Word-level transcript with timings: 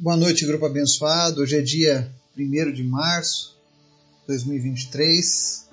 Boa 0.00 0.16
noite, 0.16 0.46
grupo 0.46 0.64
abençoado. 0.64 1.40
Hoje 1.40 1.56
é 1.56 1.60
dia 1.60 2.08
1 2.38 2.72
de 2.72 2.84
março 2.84 3.56
de 4.20 4.28
2023 4.28 5.66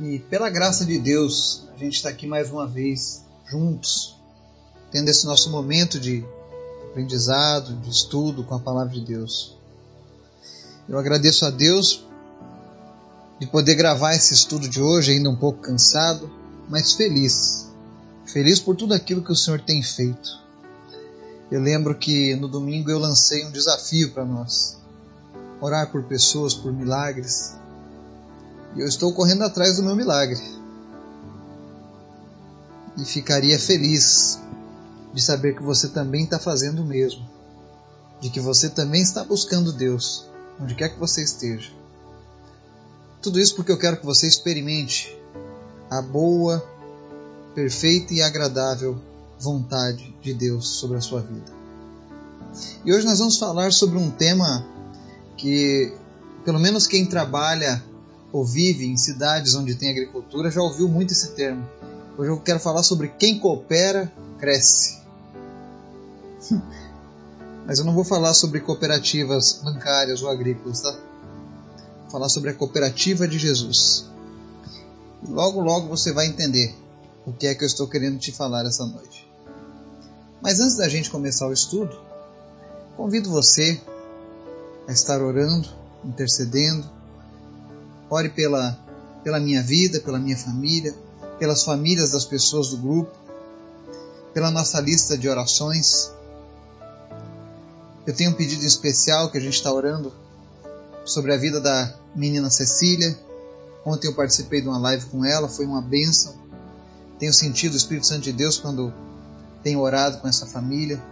e, 0.00 0.18
pela 0.18 0.50
graça 0.50 0.84
de 0.84 0.98
Deus, 0.98 1.62
a 1.72 1.78
gente 1.78 1.94
está 1.94 2.08
aqui 2.08 2.26
mais 2.26 2.50
uma 2.50 2.66
vez 2.66 3.22
juntos, 3.48 4.16
tendo 4.90 5.10
esse 5.10 5.26
nosso 5.26 5.48
momento 5.48 6.00
de 6.00 6.24
aprendizado, 6.90 7.76
de 7.82 7.88
estudo 7.88 8.42
com 8.42 8.56
a 8.56 8.58
palavra 8.58 8.92
de 8.92 9.02
Deus. 9.02 9.56
Eu 10.88 10.98
agradeço 10.98 11.46
a 11.46 11.50
Deus 11.50 12.04
de 13.38 13.46
poder 13.46 13.76
gravar 13.76 14.16
esse 14.16 14.34
estudo 14.34 14.68
de 14.68 14.82
hoje, 14.82 15.12
ainda 15.12 15.30
um 15.30 15.36
pouco 15.36 15.60
cansado, 15.60 16.28
mas 16.68 16.94
feliz. 16.94 17.70
Feliz 18.26 18.58
por 18.58 18.74
tudo 18.74 18.92
aquilo 18.92 19.22
que 19.22 19.30
o 19.30 19.36
Senhor 19.36 19.60
tem 19.60 19.80
feito 19.84 20.42
eu 21.50 21.60
lembro 21.60 21.94
que 21.94 22.34
no 22.36 22.48
domingo 22.48 22.90
eu 22.90 22.98
lancei 22.98 23.44
um 23.44 23.50
desafio 23.50 24.12
para 24.12 24.24
nós: 24.24 24.78
orar 25.60 25.90
por 25.90 26.02
pessoas, 26.04 26.54
por 26.54 26.72
milagres. 26.72 27.54
E 28.74 28.80
eu 28.80 28.86
estou 28.86 29.12
correndo 29.12 29.42
atrás 29.42 29.76
do 29.76 29.82
meu 29.82 29.94
milagre. 29.94 30.42
E 32.96 33.04
ficaria 33.04 33.58
feliz 33.58 34.38
de 35.12 35.22
saber 35.22 35.54
que 35.54 35.62
você 35.62 35.88
também 35.88 36.24
está 36.24 36.38
fazendo 36.38 36.82
o 36.82 36.86
mesmo. 36.86 37.28
De 38.20 38.30
que 38.30 38.40
você 38.40 38.68
também 38.68 39.02
está 39.02 39.22
buscando 39.22 39.72
Deus, 39.72 40.26
onde 40.60 40.74
quer 40.74 40.88
que 40.88 40.98
você 40.98 41.22
esteja. 41.22 41.70
Tudo 43.20 43.38
isso 43.38 43.54
porque 43.54 43.72
eu 43.72 43.78
quero 43.78 43.98
que 43.98 44.06
você 44.06 44.26
experimente 44.26 45.16
a 45.90 46.00
boa, 46.00 46.64
perfeita 47.54 48.12
e 48.14 48.22
agradável 48.22 49.00
vontade 49.44 50.14
de 50.22 50.34
Deus 50.34 50.66
sobre 50.68 50.96
a 50.96 51.00
sua 51.00 51.20
vida. 51.20 51.52
E 52.84 52.92
hoje 52.92 53.06
nós 53.06 53.18
vamos 53.18 53.38
falar 53.38 53.72
sobre 53.72 53.98
um 53.98 54.10
tema 54.10 54.66
que, 55.36 55.92
pelo 56.44 56.58
menos 56.58 56.86
quem 56.86 57.04
trabalha 57.06 57.82
ou 58.32 58.44
vive 58.44 58.86
em 58.86 58.96
cidades 58.96 59.54
onde 59.54 59.74
tem 59.74 59.90
agricultura 59.90 60.50
já 60.50 60.60
ouviu 60.60 60.88
muito 60.88 61.12
esse 61.12 61.32
termo. 61.32 61.68
Hoje 62.16 62.30
eu 62.30 62.40
quero 62.40 62.58
falar 62.58 62.82
sobre 62.82 63.08
quem 63.08 63.38
coopera, 63.38 64.10
cresce. 64.38 64.98
Mas 67.66 67.78
eu 67.78 67.84
não 67.84 67.94
vou 67.94 68.04
falar 68.04 68.34
sobre 68.34 68.60
cooperativas 68.60 69.60
bancárias 69.62 70.22
ou 70.22 70.28
agrícolas, 70.28 70.80
tá? 70.80 70.92
Vou 70.92 72.10
falar 72.10 72.28
sobre 72.28 72.50
a 72.50 72.54
cooperativa 72.54 73.26
de 73.26 73.38
Jesus. 73.38 74.06
Logo, 75.26 75.60
logo 75.60 75.88
você 75.88 76.12
vai 76.12 76.26
entender 76.26 76.74
o 77.26 77.32
que 77.32 77.46
é 77.46 77.54
que 77.54 77.64
eu 77.64 77.66
estou 77.66 77.88
querendo 77.88 78.18
te 78.18 78.30
falar 78.30 78.66
essa 78.66 78.84
noite. 78.84 79.26
Mas 80.44 80.60
antes 80.60 80.76
da 80.76 80.86
gente 80.90 81.10
começar 81.10 81.48
o 81.48 81.54
estudo, 81.54 81.98
convido 82.98 83.30
você 83.30 83.80
a 84.86 84.92
estar 84.92 85.22
orando, 85.22 85.66
intercedendo. 86.04 86.84
Ore 88.10 88.28
pela, 88.28 88.78
pela 89.24 89.40
minha 89.40 89.62
vida, 89.62 90.00
pela 90.00 90.18
minha 90.18 90.36
família, 90.36 90.94
pelas 91.38 91.64
famílias 91.64 92.10
das 92.10 92.26
pessoas 92.26 92.68
do 92.68 92.76
grupo, 92.76 93.10
pela 94.34 94.50
nossa 94.50 94.78
lista 94.82 95.16
de 95.16 95.26
orações. 95.26 96.12
Eu 98.06 98.14
tenho 98.14 98.32
um 98.32 98.34
pedido 98.34 98.66
especial 98.66 99.30
que 99.30 99.38
a 99.38 99.40
gente 99.40 99.54
está 99.54 99.72
orando 99.72 100.12
sobre 101.06 101.32
a 101.32 101.38
vida 101.38 101.58
da 101.58 101.94
menina 102.14 102.50
Cecília. 102.50 103.18
Ontem 103.82 104.08
eu 104.08 104.14
participei 104.14 104.60
de 104.60 104.68
uma 104.68 104.78
live 104.78 105.06
com 105.06 105.24
ela, 105.24 105.48
foi 105.48 105.64
uma 105.64 105.80
bênção. 105.80 106.34
Tenho 107.18 107.32
sentido 107.32 107.72
o 107.72 107.78
Espírito 107.78 108.06
Santo 108.06 108.20
de 108.20 108.32
Deus 108.34 108.58
quando 108.58 108.92
tenho 109.64 109.80
orado 109.80 110.18
com 110.18 110.28
essa 110.28 110.46
família. 110.46 111.02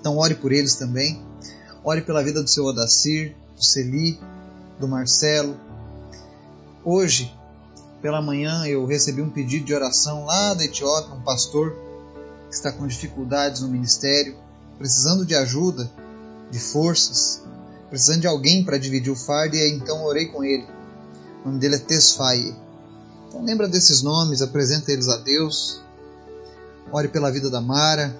Então 0.00 0.16
ore 0.16 0.34
por 0.34 0.50
eles 0.50 0.74
também. 0.74 1.22
Ore 1.84 2.00
pela 2.00 2.24
vida 2.24 2.42
do 2.42 2.48
seu 2.48 2.64
Odacir, 2.64 3.36
do 3.54 3.62
Celi, 3.62 4.18
do 4.80 4.88
Marcelo. 4.88 5.54
Hoje, 6.82 7.32
pela 8.00 8.20
manhã, 8.20 8.66
eu 8.66 8.86
recebi 8.86 9.22
um 9.22 9.30
pedido 9.30 9.66
de 9.66 9.74
oração 9.74 10.24
lá 10.24 10.54
da 10.54 10.64
Etiópia, 10.64 11.14
um 11.14 11.22
pastor 11.22 11.76
que 12.48 12.54
está 12.54 12.72
com 12.72 12.86
dificuldades 12.86 13.60
no 13.60 13.68
ministério, 13.68 14.36
precisando 14.78 15.24
de 15.26 15.34
ajuda, 15.34 15.90
de 16.50 16.58
forças, 16.58 17.42
precisando 17.90 18.22
de 18.22 18.26
alguém 18.26 18.64
para 18.64 18.78
dividir 18.78 19.12
o 19.12 19.16
fardo, 19.16 19.56
e 19.56 19.70
então 19.70 20.04
orei 20.04 20.26
com 20.26 20.42
ele. 20.42 20.66
O 21.42 21.48
nome 21.48 21.60
dele 21.60 21.76
é 21.76 21.78
Tesfaye. 21.78 22.54
Então 23.28 23.44
lembra 23.44 23.68
desses 23.68 24.02
nomes, 24.02 24.40
apresenta 24.40 24.90
eles 24.90 25.08
a 25.08 25.16
Deus, 25.18 25.83
Ore 26.92 27.08
pela 27.08 27.30
vida 27.30 27.50
da 27.50 27.60
Mara, 27.60 28.14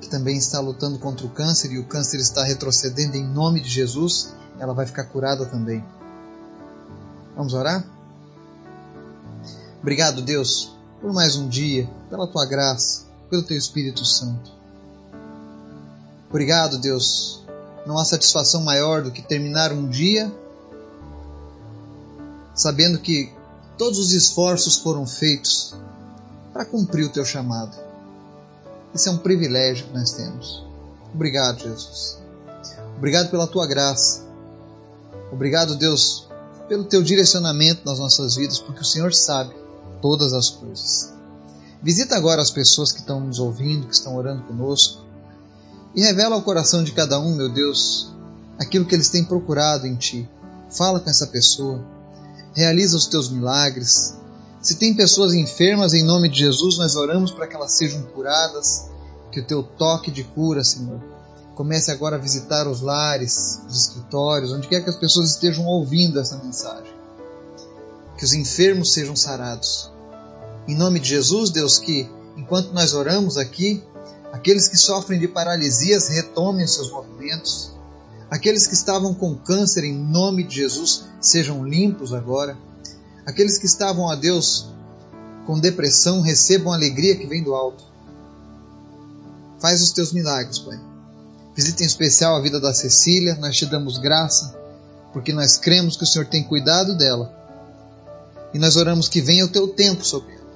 que 0.00 0.08
também 0.08 0.36
está 0.36 0.60
lutando 0.60 0.98
contra 0.98 1.26
o 1.26 1.30
câncer 1.30 1.72
e 1.72 1.78
o 1.78 1.86
câncer 1.86 2.18
está 2.18 2.44
retrocedendo 2.44 3.16
em 3.16 3.26
nome 3.26 3.60
de 3.60 3.68
Jesus. 3.68 4.34
Ela 4.58 4.74
vai 4.74 4.86
ficar 4.86 5.04
curada 5.04 5.46
também. 5.46 5.84
Vamos 7.36 7.54
orar? 7.54 7.84
Obrigado, 9.80 10.22
Deus, 10.22 10.74
por 11.00 11.12
mais 11.12 11.36
um 11.36 11.48
dia, 11.48 11.88
pela 12.10 12.26
tua 12.26 12.46
graça, 12.46 13.04
pelo 13.30 13.42
teu 13.42 13.56
Espírito 13.56 14.04
Santo. 14.04 14.50
Obrigado, 16.28 16.78
Deus. 16.78 17.44
Não 17.86 17.98
há 17.98 18.04
satisfação 18.04 18.62
maior 18.62 19.02
do 19.02 19.12
que 19.12 19.22
terminar 19.22 19.72
um 19.72 19.88
dia 19.88 20.32
sabendo 22.56 22.98
que 22.98 23.30
todos 23.76 23.98
os 23.98 24.12
esforços 24.12 24.78
foram 24.78 25.06
feitos 25.06 25.74
para 26.56 26.64
cumprir 26.64 27.04
o 27.04 27.10
teu 27.10 27.22
chamado. 27.22 27.76
Esse 28.94 29.10
é 29.10 29.12
um 29.12 29.18
privilégio 29.18 29.88
que 29.88 29.92
nós 29.92 30.12
temos. 30.12 30.64
Obrigado, 31.12 31.58
Jesus. 31.58 32.18
Obrigado 32.96 33.30
pela 33.30 33.46
tua 33.46 33.66
graça. 33.66 34.24
Obrigado, 35.30 35.76
Deus, 35.76 36.26
pelo 36.66 36.84
teu 36.84 37.02
direcionamento 37.02 37.82
nas 37.84 37.98
nossas 37.98 38.36
vidas, 38.36 38.58
porque 38.58 38.80
o 38.80 38.86
Senhor 38.86 39.12
sabe 39.12 39.54
todas 40.00 40.32
as 40.32 40.48
coisas. 40.48 41.12
Visita 41.82 42.16
agora 42.16 42.40
as 42.40 42.50
pessoas 42.50 42.90
que 42.90 43.00
estão 43.00 43.20
nos 43.20 43.38
ouvindo, 43.38 43.86
que 43.86 43.94
estão 43.94 44.16
orando 44.16 44.42
conosco, 44.44 45.04
e 45.94 46.00
revela 46.00 46.36
ao 46.36 46.42
coração 46.42 46.82
de 46.82 46.92
cada 46.92 47.18
um, 47.18 47.34
meu 47.34 47.50
Deus, 47.50 48.14
aquilo 48.58 48.86
que 48.86 48.94
eles 48.94 49.10
têm 49.10 49.24
procurado 49.24 49.86
em 49.86 49.94
Ti. 49.94 50.26
Fala 50.70 51.00
com 51.00 51.10
essa 51.10 51.26
pessoa, 51.26 51.84
realiza 52.54 52.96
os 52.96 53.06
teus 53.06 53.28
milagres, 53.28 54.16
se 54.66 54.74
tem 54.74 54.92
pessoas 54.92 55.32
enfermas, 55.32 55.94
em 55.94 56.02
nome 56.02 56.28
de 56.28 56.40
Jesus, 56.40 56.76
nós 56.76 56.96
oramos 56.96 57.30
para 57.30 57.46
que 57.46 57.54
elas 57.54 57.76
sejam 57.76 58.02
curadas, 58.02 58.90
que 59.30 59.38
o 59.38 59.46
teu 59.46 59.62
toque 59.62 60.10
de 60.10 60.24
cura, 60.24 60.64
Senhor, 60.64 61.00
comece 61.54 61.92
agora 61.92 62.16
a 62.16 62.18
visitar 62.18 62.66
os 62.66 62.80
lares, 62.80 63.60
os 63.68 63.82
escritórios, 63.82 64.52
onde 64.52 64.66
quer 64.66 64.82
que 64.82 64.90
as 64.90 64.96
pessoas 64.96 65.30
estejam 65.30 65.64
ouvindo 65.66 66.18
essa 66.18 66.38
mensagem. 66.38 66.92
Que 68.18 68.24
os 68.24 68.32
enfermos 68.32 68.92
sejam 68.92 69.14
sarados. 69.14 69.92
Em 70.66 70.74
nome 70.74 70.98
de 70.98 71.10
Jesus, 71.10 71.50
Deus, 71.50 71.78
que 71.78 72.10
enquanto 72.36 72.72
nós 72.72 72.92
oramos 72.92 73.38
aqui, 73.38 73.84
aqueles 74.32 74.66
que 74.66 74.76
sofrem 74.76 75.20
de 75.20 75.28
paralisias 75.28 76.08
retomem 76.08 76.66
seus 76.66 76.90
movimentos. 76.90 77.72
Aqueles 78.28 78.66
que 78.66 78.74
estavam 78.74 79.14
com 79.14 79.36
câncer, 79.36 79.84
em 79.84 79.96
nome 79.96 80.42
de 80.42 80.56
Jesus, 80.56 81.04
sejam 81.20 81.64
limpos 81.64 82.12
agora. 82.12 82.58
Aqueles 83.26 83.58
que 83.58 83.66
estavam 83.66 84.08
a 84.08 84.14
Deus 84.14 84.68
com 85.44 85.58
depressão 85.58 86.20
recebam 86.20 86.72
a 86.72 86.76
alegria 86.76 87.16
que 87.16 87.26
vem 87.26 87.42
do 87.42 87.54
alto. 87.54 87.84
Faz 89.58 89.82
os 89.82 89.90
teus 89.90 90.12
milagres, 90.12 90.58
Pai. 90.58 90.78
Visita 91.54 91.82
em 91.82 91.86
especial 91.86 92.36
a 92.36 92.40
vida 92.40 92.60
da 92.60 92.72
Cecília, 92.72 93.36
nós 93.36 93.56
te 93.56 93.66
damos 93.66 93.98
graça, 93.98 94.56
porque 95.12 95.32
nós 95.32 95.56
cremos 95.56 95.96
que 95.96 96.04
o 96.04 96.06
Senhor 96.06 96.26
tem 96.26 96.44
cuidado 96.44 96.96
dela. 96.96 97.34
E 98.54 98.58
nós 98.58 98.76
oramos 98.76 99.08
que 99.08 99.20
venha 99.20 99.44
o 99.44 99.48
teu 99.48 99.68
tempo 99.68 100.04
sobre 100.04 100.32
ela 100.32 100.46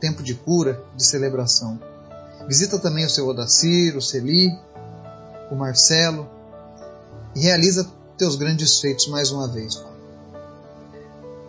tempo 0.00 0.22
de 0.22 0.34
cura, 0.34 0.82
de 0.96 1.04
celebração. 1.04 1.78
Visita 2.48 2.78
também 2.78 3.04
o 3.04 3.10
seu 3.10 3.28
Odacir, 3.28 3.96
o 3.96 4.02
Celi, 4.02 4.48
o 5.50 5.54
Marcelo 5.54 6.28
e 7.36 7.40
realiza 7.40 7.86
teus 8.16 8.34
grandes 8.34 8.80
feitos 8.80 9.06
mais 9.08 9.30
uma 9.30 9.46
vez, 9.46 9.76
Pai. 9.76 9.99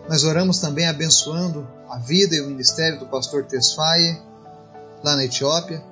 Nós 0.08 0.24
oramos 0.24 0.58
também 0.58 0.86
abençoando 0.86 1.66
a 1.88 1.96
vida 1.96 2.34
e 2.34 2.40
o 2.40 2.48
ministério 2.48 2.98
do 2.98 3.06
pastor 3.06 3.44
Tesfaye, 3.44 4.20
lá 5.02 5.14
na 5.16 5.24
Etiópia. 5.24 5.82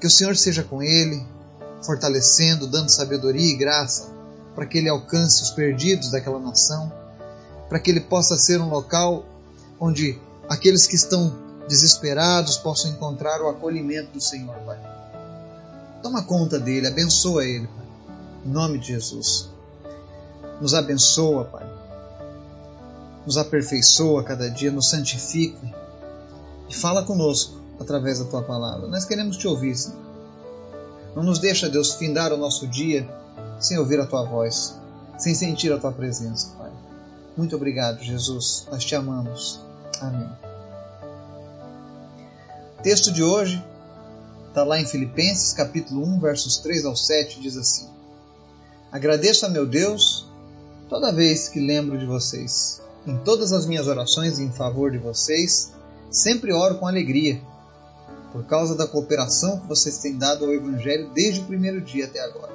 Que 0.00 0.06
o 0.06 0.10
Senhor 0.10 0.36
seja 0.36 0.62
com 0.62 0.82
ele, 0.82 1.24
fortalecendo, 1.82 2.66
dando 2.66 2.90
sabedoria 2.90 3.52
e 3.52 3.56
graça 3.56 4.14
para 4.54 4.66
que 4.66 4.78
ele 4.78 4.88
alcance 4.88 5.42
os 5.42 5.50
perdidos 5.50 6.10
daquela 6.10 6.38
nação, 6.38 6.90
para 7.68 7.78
que 7.78 7.90
ele 7.90 8.00
possa 8.00 8.36
ser 8.36 8.60
um 8.60 8.70
local 8.70 9.24
onde 9.78 10.18
aqueles 10.48 10.86
que 10.86 10.96
estão 10.96 11.36
desesperados 11.68 12.56
possam 12.56 12.90
encontrar 12.90 13.40
o 13.42 13.48
acolhimento 13.48 14.12
do 14.12 14.20
Senhor, 14.20 14.56
Pai. 14.64 14.78
Toma 16.02 16.22
conta 16.22 16.58
dele, 16.58 16.86
abençoa 16.86 17.44
ele, 17.44 17.66
Pai. 17.66 17.86
Em 18.46 18.48
nome 18.48 18.78
de 18.78 18.88
Jesus. 18.88 19.50
Nos 20.60 20.72
abençoa, 20.72 21.44
Pai 21.44 21.75
nos 23.26 23.36
aperfeiçoa 23.36 24.22
cada 24.22 24.48
dia, 24.48 24.70
nos 24.70 24.88
santifica 24.88 25.58
e 26.68 26.74
fala 26.74 27.04
conosco 27.04 27.60
através 27.80 28.20
da 28.20 28.24
tua 28.24 28.42
palavra. 28.42 28.86
Nós 28.86 29.04
queremos 29.04 29.36
te 29.36 29.48
ouvir, 29.48 29.76
Senhor. 29.76 29.98
Não 31.14 31.22
nos 31.22 31.38
deixa, 31.38 31.68
Deus, 31.68 31.94
findar 31.94 32.32
o 32.32 32.36
nosso 32.36 32.66
dia 32.68 33.08
sem 33.58 33.78
ouvir 33.78 33.98
a 33.98 34.06
tua 34.06 34.22
voz, 34.22 34.74
sem 35.18 35.34
sentir 35.34 35.72
a 35.72 35.78
tua 35.78 35.90
presença, 35.90 36.52
Pai. 36.56 36.70
Muito 37.36 37.56
obrigado, 37.56 38.02
Jesus. 38.02 38.66
Nós 38.70 38.84
te 38.84 38.94
amamos. 38.94 39.60
Amém. 40.00 40.28
O 42.78 42.82
texto 42.82 43.10
de 43.10 43.22
hoje 43.22 43.62
está 44.48 44.62
lá 44.62 44.80
em 44.80 44.86
Filipenses, 44.86 45.52
capítulo 45.52 46.06
1, 46.06 46.20
versos 46.20 46.58
3 46.58 46.84
ao 46.84 46.94
7, 46.94 47.40
diz 47.40 47.56
assim: 47.56 47.88
Agradeço 48.92 49.44
a 49.44 49.48
meu 49.48 49.66
Deus 49.66 50.26
toda 50.88 51.12
vez 51.12 51.48
que 51.48 51.58
lembro 51.58 51.98
de 51.98 52.06
vocês. 52.06 52.80
Em 53.06 53.16
todas 53.18 53.52
as 53.52 53.66
minhas 53.66 53.86
orações 53.86 54.38
em 54.38 54.50
favor 54.50 54.90
de 54.90 54.98
vocês, 54.98 55.72
sempre 56.10 56.52
oro 56.52 56.78
com 56.78 56.88
alegria, 56.88 57.40
por 58.32 58.44
causa 58.44 58.74
da 58.74 58.86
cooperação 58.86 59.60
que 59.60 59.68
vocês 59.68 59.98
têm 59.98 60.18
dado 60.18 60.44
ao 60.44 60.52
Evangelho 60.52 61.10
desde 61.14 61.40
o 61.40 61.44
primeiro 61.44 61.80
dia 61.80 62.06
até 62.06 62.20
agora. 62.20 62.52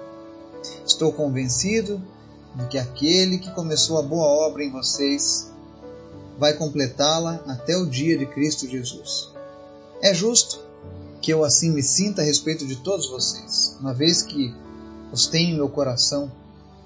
Estou 0.86 1.14
convencido 1.14 2.02
de 2.56 2.68
que 2.68 2.78
aquele 2.78 3.38
que 3.38 3.50
começou 3.52 3.98
a 3.98 4.02
boa 4.02 4.26
obra 4.26 4.64
em 4.64 4.72
vocês 4.72 5.50
vai 6.38 6.54
completá-la 6.54 7.42
até 7.48 7.78
o 7.78 7.86
dia 7.86 8.18
de 8.18 8.26
Cristo 8.26 8.68
Jesus. 8.68 9.32
É 10.02 10.14
justo 10.14 10.60
que 11.22 11.32
eu 11.32 11.46
assim 11.46 11.72
me 11.72 11.84
sinta 11.84 12.22
a 12.22 12.26
respeito 12.26 12.66
de 12.66 12.76
todos 12.78 13.10
vocês, 13.10 13.78
uma 13.80 13.94
vez 13.94 14.22
que 14.24 14.54
os 15.12 15.28
tenho 15.28 15.52
em 15.52 15.56
meu 15.56 15.70
coração, 15.70 16.32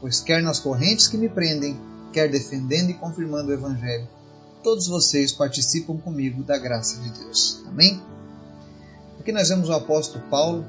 pois 0.02 0.20
quer 0.20 0.44
nas 0.44 0.60
correntes 0.60 1.08
que 1.08 1.18
me 1.18 1.30
prendem, 1.30 1.80
quer 2.16 2.30
defendendo 2.30 2.92
e 2.92 2.94
confirmando 2.94 3.50
o 3.50 3.54
Evangelho, 3.54 4.08
todos 4.64 4.88
vocês 4.88 5.34
participam 5.34 5.98
comigo 5.98 6.44
da 6.44 6.58
graça 6.58 6.98
de 7.02 7.10
Deus. 7.10 7.62
Amém? 7.68 8.02
Aqui 9.20 9.34
nós 9.34 9.50
vemos 9.50 9.68
o 9.68 9.74
apóstolo 9.74 10.24
Paulo, 10.30 10.66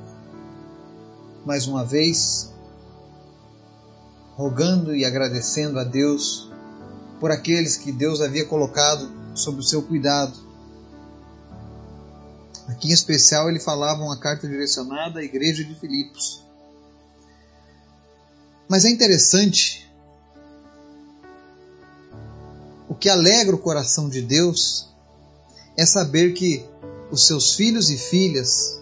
mais 1.44 1.68
uma 1.68 1.84
vez, 1.84 2.52
rogando 4.34 4.92
e 4.92 5.04
agradecendo 5.04 5.78
a 5.78 5.84
Deus 5.84 6.50
por 7.20 7.30
aqueles 7.30 7.76
que 7.76 7.92
Deus 7.92 8.20
havia 8.20 8.44
colocado 8.44 9.08
sob 9.32 9.60
o 9.60 9.62
seu 9.62 9.82
cuidado. 9.82 10.36
Aqui 12.66 12.88
em 12.88 12.92
especial 12.92 13.48
ele 13.48 13.60
falava 13.60 14.02
uma 14.02 14.18
carta 14.18 14.48
direcionada 14.48 15.20
à 15.20 15.22
igreja 15.22 15.62
de 15.62 15.76
Filipos. 15.76 16.44
Mas 18.68 18.84
é 18.84 18.90
interessante 18.90 19.85
que 22.98 23.08
alegra 23.08 23.54
o 23.54 23.58
coração 23.58 24.08
de 24.08 24.22
Deus 24.22 24.88
é 25.76 25.84
saber 25.84 26.32
que 26.32 26.64
os 27.10 27.26
seus 27.26 27.54
filhos 27.54 27.90
e 27.90 27.96
filhas 27.96 28.80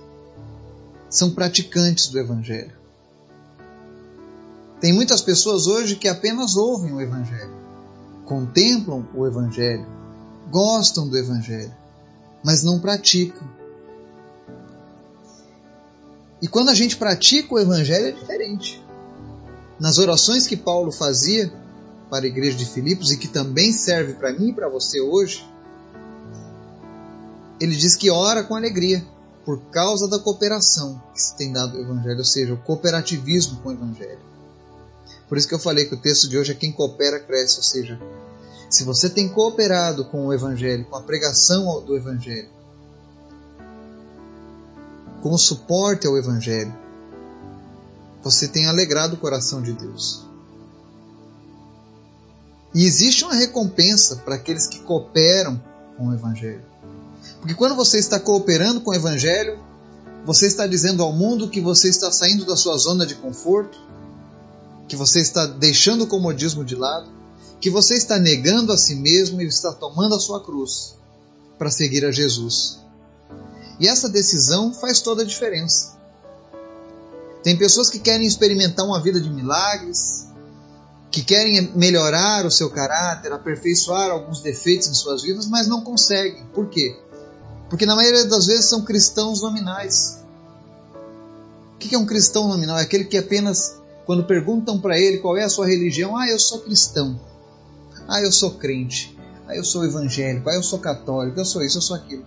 são 1.10 1.30
praticantes 1.30 2.08
do 2.08 2.18
Evangelho. 2.18 2.72
Tem 4.80 4.92
muitas 4.92 5.20
pessoas 5.22 5.66
hoje 5.66 5.96
que 5.96 6.08
apenas 6.08 6.56
ouvem 6.56 6.92
o 6.92 7.00
Evangelho, 7.00 7.54
contemplam 8.24 9.06
o 9.14 9.26
Evangelho, 9.26 9.86
gostam 10.50 11.08
do 11.08 11.16
Evangelho, 11.16 11.74
mas 12.44 12.62
não 12.62 12.78
praticam. 12.78 13.48
E 16.42 16.48
quando 16.48 16.68
a 16.68 16.74
gente 16.74 16.96
pratica 16.96 17.54
o 17.54 17.58
Evangelho 17.58 18.08
é 18.08 18.12
diferente. 18.12 18.82
Nas 19.80 19.98
orações 19.98 20.46
que 20.46 20.56
Paulo 20.56 20.92
fazia 20.92 21.52
para 22.10 22.24
a 22.24 22.28
igreja 22.28 22.56
de 22.56 22.66
Filipos 22.66 23.10
e 23.10 23.16
que 23.16 23.28
também 23.28 23.72
serve 23.72 24.14
para 24.14 24.32
mim 24.32 24.48
e 24.48 24.52
para 24.52 24.68
você 24.68 25.00
hoje, 25.00 25.48
ele 27.60 27.76
diz 27.76 27.96
que 27.96 28.10
ora 28.10 28.42
com 28.44 28.54
alegria 28.54 29.04
por 29.44 29.60
causa 29.70 30.08
da 30.08 30.18
cooperação 30.18 31.02
que 31.12 31.20
se 31.20 31.36
tem 31.36 31.52
dado 31.52 31.76
ao 31.76 31.82
Evangelho, 31.82 32.18
ou 32.18 32.24
seja, 32.24 32.54
o 32.54 32.58
cooperativismo 32.58 33.60
com 33.60 33.68
o 33.68 33.72
Evangelho. 33.72 34.20
Por 35.28 35.38
isso 35.38 35.48
que 35.48 35.54
eu 35.54 35.58
falei 35.58 35.86
que 35.86 35.94
o 35.94 36.00
texto 36.00 36.28
de 36.28 36.38
hoje 36.38 36.52
é 36.52 36.54
quem 36.54 36.72
coopera 36.72 37.20
cresce, 37.20 37.58
ou 37.58 37.62
seja, 37.62 38.00
se 38.70 38.84
você 38.84 39.08
tem 39.08 39.28
cooperado 39.28 40.04
com 40.06 40.26
o 40.26 40.32
Evangelho, 40.32 40.84
com 40.86 40.96
a 40.96 41.02
pregação 41.02 41.84
do 41.84 41.96
Evangelho, 41.96 42.48
com 45.22 45.32
o 45.32 45.38
suporte 45.38 46.06
ao 46.06 46.16
Evangelho, 46.16 46.74
você 48.22 48.48
tem 48.48 48.66
alegrado 48.66 49.14
o 49.14 49.18
coração 49.18 49.62
de 49.62 49.72
Deus. 49.72 50.33
E 52.74 52.84
existe 52.84 53.24
uma 53.24 53.34
recompensa 53.34 54.16
para 54.16 54.34
aqueles 54.34 54.66
que 54.66 54.80
cooperam 54.80 55.62
com 55.96 56.08
o 56.08 56.12
Evangelho. 56.12 56.64
Porque 57.40 57.54
quando 57.54 57.76
você 57.76 57.98
está 57.98 58.18
cooperando 58.18 58.80
com 58.80 58.90
o 58.90 58.94
Evangelho, 58.94 59.58
você 60.24 60.46
está 60.46 60.66
dizendo 60.66 61.02
ao 61.02 61.12
mundo 61.12 61.48
que 61.48 61.60
você 61.60 61.88
está 61.88 62.10
saindo 62.10 62.44
da 62.44 62.56
sua 62.56 62.76
zona 62.76 63.06
de 63.06 63.14
conforto, 63.14 63.78
que 64.88 64.96
você 64.96 65.20
está 65.20 65.46
deixando 65.46 66.04
o 66.04 66.06
comodismo 66.06 66.64
de 66.64 66.74
lado, 66.74 67.08
que 67.60 67.70
você 67.70 67.94
está 67.94 68.18
negando 68.18 68.72
a 68.72 68.76
si 68.76 68.96
mesmo 68.96 69.40
e 69.40 69.46
está 69.46 69.72
tomando 69.72 70.14
a 70.14 70.20
sua 70.20 70.42
cruz 70.42 70.94
para 71.58 71.70
seguir 71.70 72.04
a 72.04 72.10
Jesus. 72.10 72.80
E 73.78 73.86
essa 73.86 74.08
decisão 74.08 74.72
faz 74.72 75.00
toda 75.00 75.22
a 75.22 75.26
diferença. 75.26 75.94
Tem 77.42 77.56
pessoas 77.56 77.90
que 77.90 77.98
querem 77.98 78.26
experimentar 78.26 78.86
uma 78.86 79.00
vida 79.00 79.20
de 79.20 79.30
milagres, 79.30 80.26
que 81.14 81.22
querem 81.22 81.70
melhorar 81.76 82.44
o 82.44 82.50
seu 82.50 82.68
caráter, 82.68 83.32
aperfeiçoar 83.32 84.10
alguns 84.10 84.40
defeitos 84.40 84.88
em 84.88 84.94
suas 84.94 85.22
vidas, 85.22 85.46
mas 85.46 85.68
não 85.68 85.80
conseguem. 85.80 86.44
Por 86.52 86.68
quê? 86.68 86.98
Porque 87.70 87.86
na 87.86 87.94
maioria 87.94 88.24
das 88.24 88.46
vezes 88.46 88.64
são 88.64 88.84
cristãos 88.84 89.40
nominais. 89.40 90.18
O 91.76 91.78
que 91.78 91.94
é 91.94 91.98
um 91.98 92.04
cristão 92.04 92.48
nominal? 92.48 92.80
É 92.80 92.82
aquele 92.82 93.04
que 93.04 93.16
apenas, 93.16 93.76
quando 94.04 94.24
perguntam 94.24 94.80
para 94.80 94.98
ele 94.98 95.18
qual 95.18 95.36
é 95.36 95.44
a 95.44 95.48
sua 95.48 95.68
religião, 95.68 96.16
ah, 96.16 96.28
eu 96.28 96.40
sou 96.40 96.62
cristão. 96.62 97.20
Ah, 98.08 98.20
eu 98.20 98.32
sou 98.32 98.50
crente. 98.56 99.16
Ah, 99.46 99.54
eu 99.54 99.62
sou 99.62 99.84
evangélico. 99.84 100.50
Ah, 100.50 100.54
eu 100.56 100.64
sou 100.64 100.80
católico. 100.80 101.38
Eu 101.38 101.44
sou 101.44 101.62
isso, 101.62 101.78
eu 101.78 101.82
sou 101.82 101.94
aquilo. 101.94 102.26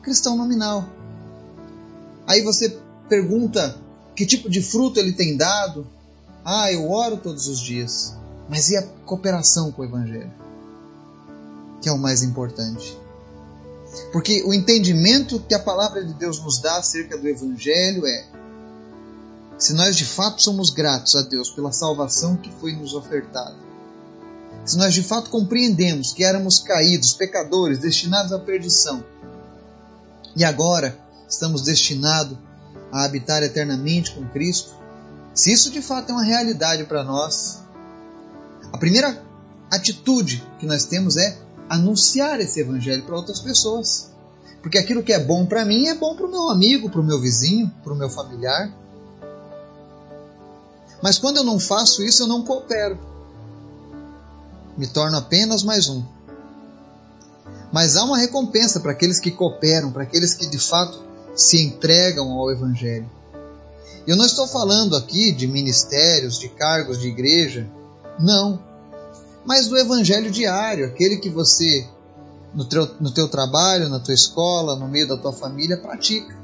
Cristão 0.00 0.34
nominal. 0.34 0.88
Aí 2.26 2.40
você 2.40 2.74
pergunta 3.06 3.76
que 4.16 4.24
tipo 4.24 4.48
de 4.48 4.62
fruto 4.62 4.98
ele 4.98 5.12
tem 5.12 5.36
dado. 5.36 5.86
Ah, 6.44 6.70
eu 6.70 6.90
oro 6.90 7.16
todos 7.16 7.48
os 7.48 7.58
dias. 7.58 8.14
Mas 8.48 8.68
e 8.68 8.76
a 8.76 8.82
cooperação 9.06 9.72
com 9.72 9.82
o 9.82 9.84
Evangelho? 9.84 10.32
Que 11.80 11.88
é 11.88 11.92
o 11.92 11.98
mais 11.98 12.22
importante. 12.22 12.98
Porque 14.12 14.42
o 14.44 14.52
entendimento 14.52 15.40
que 15.40 15.54
a 15.54 15.58
palavra 15.58 16.04
de 16.04 16.12
Deus 16.14 16.42
nos 16.42 16.60
dá 16.60 16.78
acerca 16.78 17.16
do 17.16 17.26
Evangelho 17.26 18.06
é: 18.06 18.26
se 19.56 19.72
nós 19.72 19.96
de 19.96 20.04
fato 20.04 20.42
somos 20.42 20.70
gratos 20.70 21.14
a 21.16 21.22
Deus 21.22 21.50
pela 21.50 21.72
salvação 21.72 22.36
que 22.36 22.50
foi 22.60 22.72
nos 22.72 22.92
ofertada, 22.92 23.56
se 24.64 24.76
nós 24.76 24.94
de 24.94 25.02
fato 25.02 25.30
compreendemos 25.30 26.12
que 26.12 26.24
éramos 26.24 26.58
caídos, 26.58 27.12
pecadores, 27.12 27.78
destinados 27.78 28.32
à 28.32 28.38
perdição, 28.38 29.04
e 30.36 30.44
agora 30.44 30.98
estamos 31.28 31.62
destinados 31.62 32.36
a 32.90 33.04
habitar 33.04 33.42
eternamente 33.42 34.12
com 34.12 34.26
Cristo, 34.28 34.74
se 35.34 35.52
isso 35.52 35.70
de 35.70 35.82
fato 35.82 36.10
é 36.10 36.12
uma 36.12 36.24
realidade 36.24 36.84
para 36.84 37.02
nós, 37.02 37.62
a 38.72 38.78
primeira 38.78 39.22
atitude 39.70 40.46
que 40.58 40.66
nós 40.66 40.84
temos 40.84 41.16
é 41.16 41.38
anunciar 41.68 42.40
esse 42.40 42.60
evangelho 42.60 43.02
para 43.04 43.16
outras 43.16 43.40
pessoas. 43.40 44.10
Porque 44.62 44.78
aquilo 44.78 45.02
que 45.02 45.12
é 45.12 45.18
bom 45.18 45.44
para 45.44 45.64
mim 45.64 45.88
é 45.88 45.94
bom 45.94 46.14
para 46.14 46.26
o 46.26 46.30
meu 46.30 46.48
amigo, 46.48 46.88
para 46.88 47.00
o 47.00 47.04
meu 47.04 47.20
vizinho, 47.20 47.70
para 47.82 47.92
o 47.92 47.96
meu 47.96 48.08
familiar. 48.08 48.72
Mas 51.02 51.18
quando 51.18 51.38
eu 51.38 51.44
não 51.44 51.58
faço 51.58 52.02
isso, 52.02 52.22
eu 52.22 52.26
não 52.26 52.42
coopero. 52.42 52.98
Me 54.76 54.86
torno 54.86 55.16
apenas 55.18 55.62
mais 55.62 55.88
um. 55.88 56.02
Mas 57.72 57.96
há 57.96 58.04
uma 58.04 58.16
recompensa 58.16 58.80
para 58.80 58.92
aqueles 58.92 59.18
que 59.18 59.30
cooperam, 59.30 59.92
para 59.92 60.04
aqueles 60.04 60.34
que 60.34 60.46
de 60.46 60.58
fato 60.58 61.02
se 61.34 61.60
entregam 61.60 62.32
ao 62.32 62.50
Evangelho. 62.50 63.10
Eu 64.06 64.16
não 64.16 64.24
estou 64.26 64.46
falando 64.46 64.96
aqui 64.96 65.32
de 65.32 65.46
ministérios, 65.46 66.38
de 66.38 66.48
cargos 66.48 67.00
de 67.00 67.08
igreja. 67.08 67.68
Não 68.18 68.60
mas 69.44 69.68
do 69.68 69.76
evangelho 69.76 70.30
diário, 70.30 70.86
aquele 70.86 71.18
que 71.18 71.28
você, 71.28 71.86
no 72.54 72.64
teu, 72.64 72.88
no 72.98 73.10
teu 73.10 73.28
trabalho, 73.28 73.88
na 73.88 74.00
tua 74.00 74.14
escola, 74.14 74.74
no 74.74 74.88
meio 74.88 75.06
da 75.06 75.16
tua 75.16 75.32
família, 75.32 75.76
pratica. 75.76 76.34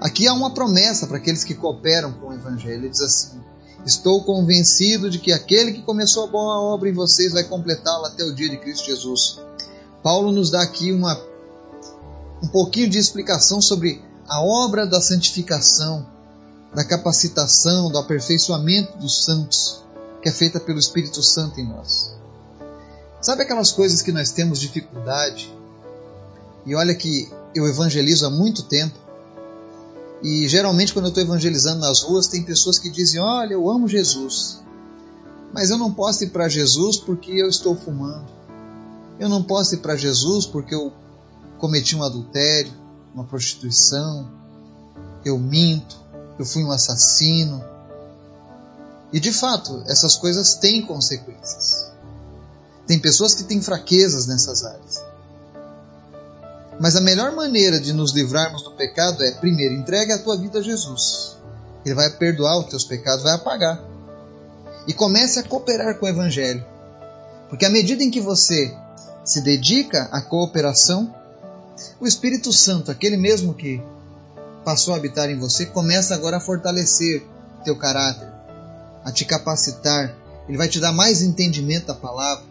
Aqui 0.00 0.26
há 0.26 0.34
uma 0.34 0.52
promessa 0.52 1.06
para 1.06 1.16
aqueles 1.18 1.44
que 1.44 1.54
cooperam 1.54 2.12
com 2.14 2.28
o 2.28 2.32
evangelho. 2.32 2.74
Ele 2.74 2.88
diz 2.88 3.00
assim: 3.00 3.40
Estou 3.86 4.22
convencido 4.24 5.08
de 5.08 5.18
que 5.18 5.32
aquele 5.32 5.72
que 5.72 5.82
começou 5.82 6.24
a 6.24 6.26
boa 6.26 6.60
obra 6.60 6.88
em 6.88 6.92
vocês 6.92 7.32
vai 7.32 7.44
completá-la 7.44 8.08
até 8.08 8.24
o 8.24 8.34
dia 8.34 8.50
de 8.50 8.58
Cristo 8.58 8.84
Jesus. 8.84 9.40
Paulo 10.02 10.32
nos 10.32 10.50
dá 10.50 10.60
aqui 10.60 10.92
uma, 10.92 11.18
um 12.42 12.48
pouquinho 12.48 12.90
de 12.90 12.98
explicação 12.98 13.62
sobre 13.62 14.02
a 14.28 14.42
obra 14.42 14.86
da 14.86 15.00
santificação, 15.00 16.06
da 16.74 16.84
capacitação, 16.84 17.90
do 17.90 17.98
aperfeiçoamento 17.98 18.98
dos 18.98 19.24
santos 19.24 19.84
que 20.20 20.28
é 20.28 20.32
feita 20.32 20.58
pelo 20.58 20.78
Espírito 20.78 21.22
Santo 21.22 21.60
em 21.60 21.68
nós. 21.68 22.16
Sabe 23.20 23.42
aquelas 23.42 23.70
coisas 23.70 24.02
que 24.02 24.12
nós 24.12 24.32
temos 24.32 24.58
dificuldade? 24.58 25.52
E 26.64 26.74
olha 26.74 26.94
que 26.94 27.30
eu 27.54 27.66
evangelizo 27.66 28.26
há 28.26 28.30
muito 28.30 28.64
tempo. 28.64 28.98
E 30.22 30.48
geralmente, 30.48 30.92
quando 30.92 31.06
eu 31.06 31.10
estou 31.10 31.22
evangelizando 31.22 31.80
nas 31.80 32.02
ruas, 32.02 32.26
tem 32.26 32.42
pessoas 32.42 32.78
que 32.78 32.90
dizem: 32.90 33.20
Olha, 33.20 33.54
eu 33.54 33.70
amo 33.70 33.86
Jesus, 33.86 34.60
mas 35.52 35.70
eu 35.70 35.78
não 35.78 35.92
posso 35.92 36.24
ir 36.24 36.30
para 36.30 36.48
Jesus 36.48 36.96
porque 36.96 37.30
eu 37.30 37.48
estou 37.48 37.76
fumando. 37.76 38.26
Eu 39.18 39.28
não 39.28 39.42
posso 39.42 39.74
ir 39.74 39.78
para 39.78 39.96
Jesus 39.96 40.44
porque 40.44 40.74
eu 40.74 40.92
cometi 41.58 41.94
um 41.94 42.02
adultério, 42.02 42.72
uma 43.16 43.24
prostituição, 43.24 44.30
eu 45.24 45.38
minto, 45.38 45.96
eu 46.38 46.44
fui 46.44 46.62
um 46.62 46.70
assassino. 46.70 47.64
E 49.10 49.18
de 49.18 49.32
fato, 49.32 49.82
essas 49.86 50.16
coisas 50.16 50.56
têm 50.56 50.84
consequências. 50.84 51.90
Tem 52.86 52.98
pessoas 52.98 53.34
que 53.34 53.44
têm 53.44 53.62
fraquezas 53.62 54.26
nessas 54.26 54.64
áreas. 54.64 55.02
Mas 56.78 56.94
a 56.94 57.00
melhor 57.00 57.34
maneira 57.34 57.80
de 57.80 57.94
nos 57.94 58.14
livrarmos 58.14 58.62
do 58.62 58.72
pecado 58.72 59.24
é, 59.24 59.30
primeiro, 59.32 59.74
entregue 59.74 60.12
a 60.12 60.18
tua 60.18 60.36
vida 60.36 60.58
a 60.58 60.62
Jesus. 60.62 61.36
Ele 61.86 61.94
vai 61.94 62.10
perdoar 62.10 62.58
os 62.58 62.66
teus 62.66 62.84
pecados, 62.84 63.24
vai 63.24 63.32
apagar. 63.32 63.82
E 64.86 64.92
comece 64.92 65.38
a 65.38 65.42
cooperar 65.42 65.98
com 65.98 66.04
o 66.04 66.08
Evangelho. 66.08 66.64
Porque 67.48 67.64
à 67.64 67.70
medida 67.70 68.04
em 68.04 68.10
que 68.10 68.20
você 68.20 68.76
se 69.24 69.40
dedica 69.40 70.02
à 70.12 70.20
cooperação, 70.20 71.12
o 72.00 72.06
Espírito 72.06 72.52
Santo, 72.52 72.90
aquele 72.90 73.16
mesmo 73.16 73.54
que 73.54 73.82
passou 74.64 74.94
a 74.94 74.96
habitar 74.96 75.30
em 75.30 75.38
você, 75.38 75.66
começa 75.66 76.14
agora 76.14 76.38
a 76.38 76.40
fortalecer 76.40 77.26
teu 77.64 77.76
caráter, 77.76 78.28
a 79.04 79.12
te 79.12 79.24
capacitar. 79.24 80.14
Ele 80.48 80.58
vai 80.58 80.68
te 80.68 80.80
dar 80.80 80.92
mais 80.92 81.22
entendimento 81.22 81.86
da 81.86 81.94
palavra. 81.94 82.44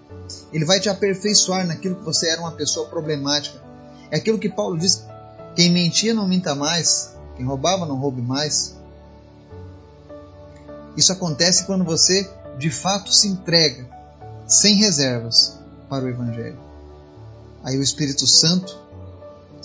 Ele 0.52 0.66
vai 0.66 0.80
te 0.80 0.90
aperfeiçoar 0.90 1.66
naquilo 1.66 1.96
que 1.96 2.04
você 2.04 2.30
era 2.30 2.42
uma 2.42 2.52
pessoa 2.52 2.88
problemática. 2.88 3.62
É 4.12 4.18
aquilo 4.18 4.40
que 4.40 4.50
Paulo 4.50 4.78
diz: 4.78 5.04
quem 5.56 5.72
mentia 5.72 6.14
não 6.14 6.28
minta 6.28 6.54
mais, 6.54 7.16
quem 7.36 7.46
roubava 7.46 7.86
não 7.86 7.98
roube 7.98 8.22
mais. 8.22 8.76
Isso 10.96 11.12
acontece 11.12 11.66
quando 11.66 11.84
você 11.84 12.30
de 12.58 12.70
fato 12.70 13.12
se 13.14 13.28
entrega, 13.28 13.86
sem 14.48 14.76
reservas, 14.76 15.58
para 15.90 16.06
o 16.06 16.10
Evangelho. 16.10 16.60
Aí 17.64 17.78
o 17.78 17.84
Espírito 17.84 18.26
Santo 18.26 18.86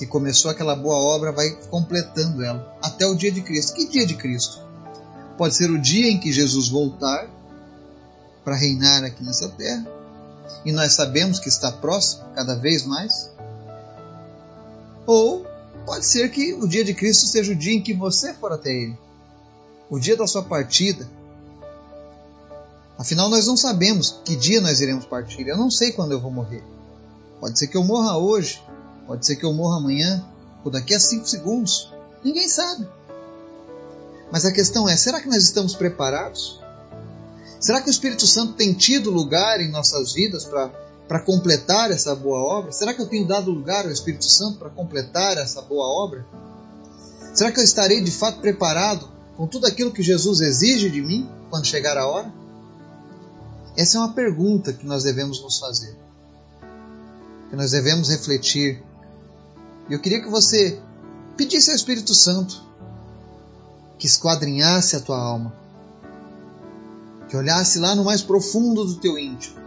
que 0.00 0.06
começou 0.06 0.50
aquela 0.50 0.74
boa 0.74 0.96
obra 0.96 1.30
vai 1.30 1.50
completando 1.68 2.42
ela 2.42 2.74
até 2.82 3.06
o 3.06 3.14
dia 3.14 3.30
de 3.30 3.42
Cristo. 3.42 3.74
Que 3.74 3.86
dia 3.86 4.06
de 4.06 4.14
Cristo? 4.14 4.58
Pode 5.36 5.54
ser 5.54 5.70
o 5.70 5.78
dia 5.78 6.10
em 6.10 6.18
que 6.18 6.32
Jesus 6.32 6.70
voltar 6.70 7.28
para 8.42 8.56
reinar 8.56 9.04
aqui 9.04 9.22
nessa 9.22 9.50
terra, 9.50 9.86
e 10.64 10.72
nós 10.72 10.94
sabemos 10.94 11.38
que 11.38 11.50
está 11.50 11.70
próximo 11.70 12.24
cada 12.34 12.54
vez 12.54 12.86
mais. 12.86 13.30
Ou 15.06 15.46
pode 15.84 16.06
ser 16.06 16.30
que 16.30 16.54
o 16.54 16.66
dia 16.66 16.82
de 16.82 16.94
Cristo 16.94 17.26
seja 17.26 17.52
o 17.52 17.56
dia 17.56 17.74
em 17.74 17.82
que 17.82 17.92
você 17.92 18.32
for 18.32 18.52
até 18.52 18.70
Ele, 18.70 18.96
o 19.90 19.98
dia 19.98 20.16
da 20.16 20.26
sua 20.26 20.42
partida. 20.42 21.06
Afinal, 22.96 23.28
nós 23.28 23.46
não 23.46 23.56
sabemos 23.56 24.18
que 24.24 24.34
dia 24.34 24.62
nós 24.62 24.80
iremos 24.80 25.04
partir. 25.04 25.46
Eu 25.46 25.58
não 25.58 25.70
sei 25.70 25.92
quando 25.92 26.12
eu 26.12 26.20
vou 26.20 26.30
morrer. 26.30 26.64
Pode 27.38 27.58
ser 27.58 27.66
que 27.66 27.76
eu 27.76 27.84
morra 27.84 28.16
hoje, 28.16 28.62
Pode 29.10 29.26
ser 29.26 29.34
que 29.34 29.44
eu 29.44 29.52
morra 29.52 29.78
amanhã 29.78 30.24
ou 30.64 30.70
daqui 30.70 30.94
a 30.94 31.00
cinco 31.00 31.26
segundos. 31.26 31.92
Ninguém 32.22 32.48
sabe. 32.48 32.86
Mas 34.30 34.46
a 34.46 34.52
questão 34.52 34.88
é: 34.88 34.96
será 34.96 35.20
que 35.20 35.26
nós 35.26 35.42
estamos 35.42 35.74
preparados? 35.74 36.60
Será 37.58 37.80
que 37.80 37.88
o 37.88 37.90
Espírito 37.90 38.24
Santo 38.24 38.52
tem 38.52 38.72
tido 38.72 39.10
lugar 39.10 39.60
em 39.60 39.68
nossas 39.68 40.12
vidas 40.12 40.44
para 40.44 41.18
completar 41.18 41.90
essa 41.90 42.14
boa 42.14 42.38
obra? 42.38 42.70
Será 42.70 42.94
que 42.94 43.02
eu 43.02 43.08
tenho 43.08 43.26
dado 43.26 43.50
lugar 43.50 43.84
ao 43.84 43.90
Espírito 43.90 44.26
Santo 44.26 44.60
para 44.60 44.70
completar 44.70 45.36
essa 45.38 45.60
boa 45.60 45.88
obra? 46.04 46.24
Será 47.34 47.50
que 47.50 47.58
eu 47.58 47.64
estarei 47.64 48.00
de 48.00 48.12
fato 48.12 48.38
preparado 48.38 49.10
com 49.36 49.44
tudo 49.44 49.66
aquilo 49.66 49.90
que 49.90 50.04
Jesus 50.04 50.40
exige 50.40 50.88
de 50.88 51.02
mim 51.02 51.28
quando 51.50 51.66
chegar 51.66 51.98
a 51.98 52.06
hora? 52.06 52.32
Essa 53.76 53.98
é 53.98 54.00
uma 54.02 54.12
pergunta 54.12 54.72
que 54.72 54.86
nós 54.86 55.02
devemos 55.02 55.42
nos 55.42 55.58
fazer, 55.58 55.98
que 57.48 57.56
nós 57.56 57.72
devemos 57.72 58.08
refletir 58.08 58.88
eu 59.90 59.98
queria 59.98 60.22
que 60.22 60.28
você 60.28 60.80
pedisse 61.36 61.70
ao 61.70 61.76
Espírito 61.76 62.14
Santo 62.14 62.62
que 63.98 64.06
esquadrinhasse 64.06 64.94
a 64.94 65.00
tua 65.00 65.20
alma, 65.20 65.52
que 67.28 67.36
olhasse 67.36 67.78
lá 67.80 67.94
no 67.94 68.04
mais 68.04 68.22
profundo 68.22 68.84
do 68.84 68.96
teu 68.96 69.18
íntimo 69.18 69.58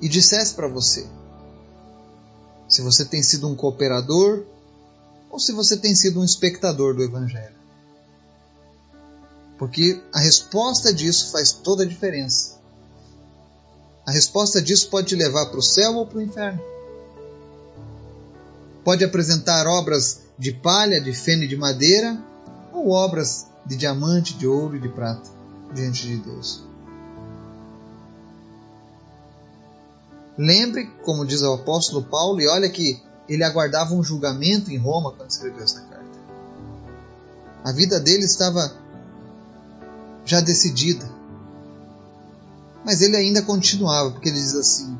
e 0.00 0.08
dissesse 0.08 0.54
para 0.54 0.68
você 0.68 1.06
se 2.68 2.80
você 2.80 3.04
tem 3.04 3.22
sido 3.22 3.48
um 3.48 3.56
cooperador 3.56 4.44
ou 5.30 5.40
se 5.40 5.52
você 5.52 5.76
tem 5.76 5.94
sido 5.94 6.20
um 6.20 6.24
espectador 6.24 6.94
do 6.94 7.02
Evangelho. 7.02 7.56
Porque 9.58 10.00
a 10.12 10.20
resposta 10.20 10.92
disso 10.92 11.32
faz 11.32 11.50
toda 11.50 11.82
a 11.82 11.86
diferença. 11.86 12.58
A 14.06 14.12
resposta 14.12 14.62
disso 14.62 14.88
pode 14.88 15.08
te 15.08 15.16
levar 15.16 15.46
para 15.46 15.58
o 15.58 15.62
céu 15.62 15.96
ou 15.96 16.06
para 16.06 16.18
o 16.18 16.22
inferno 16.22 16.77
pode 18.88 19.04
apresentar 19.04 19.66
obras 19.66 20.22
de 20.38 20.50
palha, 20.50 20.98
de 20.98 21.12
feno 21.12 21.42
e 21.42 21.46
de 21.46 21.58
madeira, 21.58 22.18
ou 22.72 22.88
obras 22.88 23.46
de 23.66 23.76
diamante, 23.76 24.32
de 24.32 24.46
ouro 24.46 24.76
e 24.76 24.80
de 24.80 24.88
prata 24.88 25.28
diante 25.74 26.06
de 26.06 26.16
Deus. 26.16 26.64
Lembre, 30.38 30.86
como 31.04 31.26
diz 31.26 31.42
o 31.42 31.52
apóstolo 31.52 32.02
Paulo, 32.02 32.40
e 32.40 32.48
olha 32.48 32.70
que 32.70 32.98
ele 33.28 33.44
aguardava 33.44 33.92
um 33.92 34.02
julgamento 34.02 34.70
em 34.70 34.78
Roma 34.78 35.12
quando 35.12 35.28
escreveu 35.28 35.62
essa 35.62 35.82
carta. 35.82 36.18
A 37.62 37.72
vida 37.72 38.00
dele 38.00 38.24
estava 38.24 38.74
já 40.24 40.40
decidida. 40.40 41.06
Mas 42.86 43.02
ele 43.02 43.18
ainda 43.18 43.42
continuava, 43.42 44.12
porque 44.12 44.30
ele 44.30 44.40
diz 44.40 44.54
assim: 44.54 44.98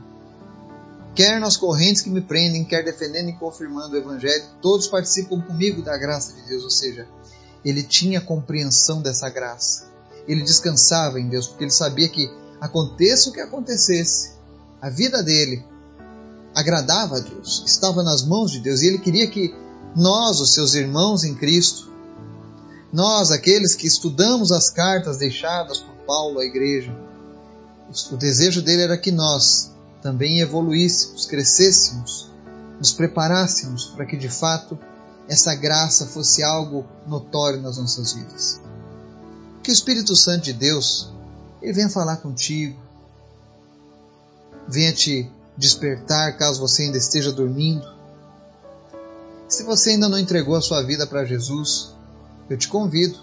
quer 1.19 1.41
nas 1.41 1.57
correntes 1.57 2.01
que 2.01 2.11
me 2.11 2.21
prendem, 2.21 2.65
quer 2.65 2.85
defendendo 2.85 3.31
e 3.31 3.33
confirmando 3.33 3.97
o 3.97 3.99
Evangelho, 3.99 4.45
todos 4.63 4.87
participam 4.87 5.41
comigo 5.41 5.83
da 5.83 5.99
graça 5.99 6.33
de 6.33 6.43
Deus. 6.43 6.63
Ou 6.63 6.71
seja, 6.71 7.09
ele 7.65 7.83
tinha 7.83 8.21
compreensão 8.21 9.03
dessa 9.03 9.29
graça. 9.29 9.89
Ele 10.29 10.45
descansava 10.45 11.19
em 11.19 11.29
Deus, 11.29 11.49
porque 11.49 11.65
ele 11.65 11.73
sabia 11.73 12.09
que, 12.09 12.31
aconteça 12.61 13.31
o 13.31 13.33
que 13.33 13.41
acontecesse, 13.41 14.31
a 14.81 14.89
vida 14.89 15.21
dele 15.21 15.65
agradava 16.55 17.17
a 17.17 17.21
Deus, 17.21 17.65
estava 17.67 18.05
nas 18.05 18.25
mãos 18.25 18.53
de 18.53 18.61
Deus, 18.61 18.81
e 18.83 18.87
ele 18.87 18.99
queria 18.99 19.29
que 19.29 19.53
nós, 19.97 20.39
os 20.39 20.55
seus 20.55 20.75
irmãos 20.75 21.25
em 21.25 21.35
Cristo, 21.35 21.91
nós, 22.93 23.33
aqueles 23.33 23.75
que 23.75 23.89
estudamos 23.89 24.53
as 24.53 24.71
cartas 24.71 25.17
deixadas 25.17 25.81
por 25.81 25.95
Paulo 26.07 26.39
à 26.39 26.45
igreja, 26.45 26.97
o 28.13 28.17
desejo 28.17 28.63
dele 28.63 28.83
era 28.83 28.97
que 28.97 29.11
nós 29.11 29.73
também 30.03 30.41
evoluíssemos, 30.41 31.27
crescêssemos, 31.27 32.31
nos 32.79 32.93
preparássemos 32.93 33.87
para 33.87 34.07
que 34.07 34.17
de 34.17 34.29
fato 34.29 34.79
essa 35.29 35.55
graça 35.55 36.07
fosse 36.07 36.43
algo 36.43 36.87
notório 37.07 37.61
nas 37.61 37.77
nossas 37.77 38.13
vidas. 38.13 38.61
Que 39.63 39.71
o 39.71 39.75
Espírito 39.75 40.15
Santo 40.17 40.45
de 40.45 40.53
Deus 40.53 41.11
ele 41.61 41.73
venha 41.73 41.91
falar 41.91 42.19
contigo, 42.19 42.79
venha 44.69 44.93
te 44.93 45.31
despertar 45.57 46.37
caso 46.37 46.61
você 46.61 46.85
ainda 46.85 46.97
esteja 46.97 47.33
dormindo. 47.33 47.85
Se 49.49 49.65
você 49.65 49.91
ainda 49.91 50.09
não 50.09 50.19
entregou 50.19 50.55
a 50.55 50.61
sua 50.61 50.83
vida 50.83 51.07
para 51.07 51.25
Jesus, 51.25 51.95
eu 52.49 52.57
te 52.57 52.69
convido 52.69 53.19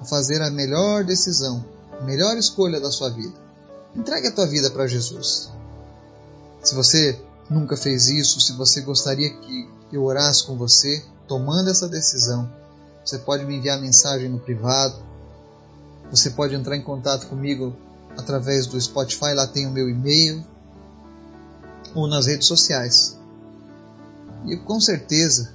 a 0.00 0.04
fazer 0.04 0.42
a 0.42 0.50
melhor 0.50 1.04
decisão, 1.04 1.64
a 2.00 2.02
melhor 2.02 2.36
escolha 2.36 2.80
da 2.80 2.90
sua 2.90 3.08
vida 3.10 3.41
Entregue 3.94 4.28
a 4.28 4.32
tua 4.32 4.46
vida 4.46 4.70
para 4.70 4.86
Jesus. 4.86 5.50
Se 6.62 6.74
você 6.74 7.20
nunca 7.50 7.76
fez 7.76 8.08
isso, 8.08 8.40
se 8.40 8.52
você 8.54 8.80
gostaria 8.80 9.30
que 9.30 9.68
eu 9.92 10.04
orasse 10.04 10.46
com 10.46 10.56
você, 10.56 11.04
tomando 11.28 11.68
essa 11.68 11.88
decisão, 11.88 12.50
você 13.04 13.18
pode 13.18 13.44
me 13.44 13.56
enviar 13.56 13.80
mensagem 13.80 14.28
no 14.28 14.38
privado. 14.38 14.96
Você 16.10 16.30
pode 16.30 16.54
entrar 16.54 16.76
em 16.76 16.82
contato 16.82 17.26
comigo 17.26 17.76
através 18.16 18.66
do 18.66 18.80
Spotify, 18.80 19.34
lá 19.34 19.46
tem 19.46 19.66
o 19.66 19.70
meu 19.70 19.88
e-mail, 19.88 20.44
ou 21.94 22.06
nas 22.06 22.26
redes 22.26 22.46
sociais. 22.46 23.18
E 24.46 24.56
com 24.56 24.80
certeza 24.80 25.54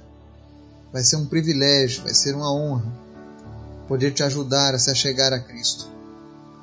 vai 0.92 1.02
ser 1.02 1.16
um 1.16 1.26
privilégio, 1.26 2.02
vai 2.02 2.14
ser 2.14 2.34
uma 2.34 2.52
honra 2.52 2.92
poder 3.86 4.12
te 4.12 4.22
ajudar 4.22 4.74
a 4.74 4.78
se 4.78 4.90
a 4.90 5.40
Cristo. 5.40 5.97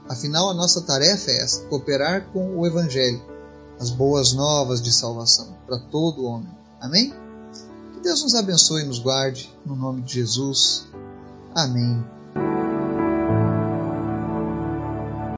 Afinal, 0.10 0.50
a 0.50 0.54
nossa 0.54 0.82
tarefa 0.82 1.32
é 1.32 1.42
essa: 1.42 1.66
cooperar 1.66 2.28
com 2.32 2.58
o 2.58 2.66
Evangelho, 2.66 3.22
as 3.80 3.90
boas 3.90 4.34
novas 4.34 4.82
de 4.82 4.92
salvação 4.92 5.56
para 5.66 5.80
todo 5.80 6.26
homem. 6.26 6.50
Amém? 6.80 7.14
Que 7.94 8.00
Deus 8.02 8.24
nos 8.24 8.36
abençoe 8.36 8.84
e 8.84 8.86
nos 8.86 9.00
guarde, 9.00 9.52
no 9.66 9.76
nome 9.76 10.02
de 10.02 10.14
Jesus. 10.14 10.88
Amém 11.54 12.16